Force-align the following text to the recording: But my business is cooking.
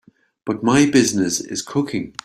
But 0.45 0.63
my 0.63 0.87
business 0.89 1.39
is 1.39 1.61
cooking. 1.61 2.15